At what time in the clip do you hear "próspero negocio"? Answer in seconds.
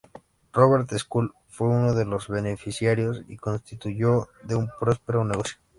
4.79-5.57